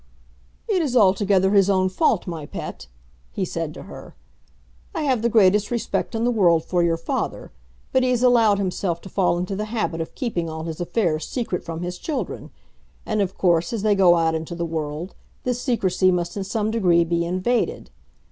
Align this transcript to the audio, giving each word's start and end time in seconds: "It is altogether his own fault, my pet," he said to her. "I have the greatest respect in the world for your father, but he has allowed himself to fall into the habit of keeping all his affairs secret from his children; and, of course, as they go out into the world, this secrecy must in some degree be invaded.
"It 0.67 0.81
is 0.81 0.97
altogether 0.97 1.51
his 1.51 1.69
own 1.69 1.87
fault, 1.87 2.25
my 2.25 2.47
pet," 2.47 2.87
he 3.31 3.45
said 3.45 3.71
to 3.75 3.83
her. 3.83 4.15
"I 4.95 5.03
have 5.03 5.21
the 5.21 5.29
greatest 5.29 5.69
respect 5.69 6.15
in 6.15 6.23
the 6.23 6.31
world 6.31 6.65
for 6.65 6.81
your 6.81 6.97
father, 6.97 7.51
but 7.91 8.01
he 8.01 8.09
has 8.09 8.23
allowed 8.23 8.57
himself 8.57 8.99
to 9.01 9.09
fall 9.09 9.37
into 9.37 9.55
the 9.55 9.65
habit 9.65 10.01
of 10.01 10.15
keeping 10.15 10.49
all 10.49 10.63
his 10.63 10.81
affairs 10.81 11.27
secret 11.27 11.63
from 11.63 11.83
his 11.83 11.99
children; 11.99 12.49
and, 13.05 13.21
of 13.21 13.37
course, 13.37 13.73
as 13.73 13.83
they 13.83 13.93
go 13.93 14.15
out 14.15 14.33
into 14.33 14.55
the 14.55 14.65
world, 14.65 15.13
this 15.43 15.61
secrecy 15.61 16.09
must 16.11 16.35
in 16.35 16.43
some 16.43 16.71
degree 16.71 17.03
be 17.03 17.23
invaded. 17.23 17.91